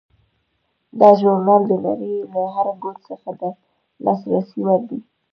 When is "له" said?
2.33-2.41